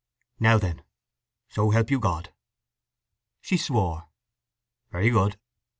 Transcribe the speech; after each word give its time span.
"Now 0.39 0.57
then: 0.57 0.81
So 1.47 1.69
help 1.69 1.91
you 1.91 1.99
God!" 1.99 2.33
She 3.39 3.55
swore. 3.55 4.07
"Very 4.89 5.11
good!" 5.11 5.37